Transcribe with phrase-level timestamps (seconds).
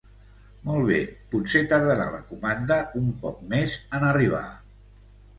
[0.67, 0.95] Molt bé,
[1.33, 4.41] potser tardarà la comanda un poc més en arribar.